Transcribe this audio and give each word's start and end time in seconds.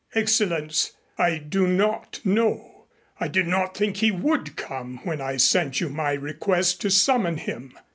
"Excellenz, 0.15 0.93
I 1.19 1.37
do 1.37 1.67
not 1.67 2.21
know. 2.25 2.85
I 3.19 3.27
did 3.27 3.45
not 3.45 3.77
think 3.77 3.97
he 3.97 4.09
would 4.09 4.55
come 4.55 4.99
when 5.03 5.21
I 5.21 5.37
sent 5.37 5.79
you 5.79 5.89
my 5.89 6.13
request 6.13 6.81
to 6.81 6.89
summon 6.89 7.37
him. 7.37 7.77